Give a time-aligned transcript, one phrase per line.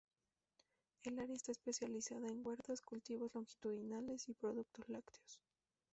[1.03, 5.39] El área está especializada en huertas, cultivos longitudinales y productos lácteos.